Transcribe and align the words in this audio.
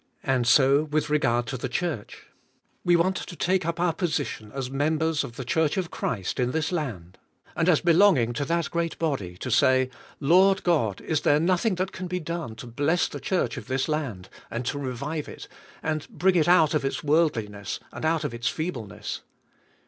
And 0.23 0.47
so 0.47 0.85
with 0.85 1.11
regard 1.11 1.45
to 1.45 1.57
the 1.57 1.69
church: 1.69 2.25
We 2.83 2.95
want 2.95 3.17
to 3.17 3.35
take 3.35 3.67
up 3.67 3.79
our 3.79 3.93
position 3.93 4.51
as 4.51 4.71
mem 4.71 4.97
bers 4.97 5.23
of 5.23 5.35
the 5.35 5.45
church 5.45 5.77
of 5.77 5.91
Christ 5.91 6.39
in 6.39 6.49
this 6.49 6.71
land; 6.71 7.19
and 7.55 7.69
as 7.69 7.81
belonging 7.81 8.33
to 8.33 8.45
that 8.45 8.71
great 8.71 8.97
body, 8.97 9.37
to 9.37 9.51
say, 9.51 9.91
"Lord 10.19 10.63
God, 10.63 11.01
is 11.01 11.21
there 11.21 11.39
nothing 11.39 11.75
that 11.75 11.91
can 11.91 12.07
be 12.07 12.19
done 12.19 12.55
to 12.55 12.65
bless 12.65 13.07
the 13.07 13.19
church 13.19 13.57
of 13.57 13.67
this 13.67 13.87
land 13.87 14.27
and 14.49 14.65
to 14.65 14.79
revive 14.79 15.29
it 15.29 15.47
and 15.83 16.09
bring 16.09 16.33
it 16.35 16.47
out 16.47 16.73
of 16.73 16.83
its 16.83 17.03
worldliness 17.03 17.79
and 17.91 18.03
out 18.03 18.23
of 18.23 18.33
its 18.33 18.47
feebleness? 18.47 19.21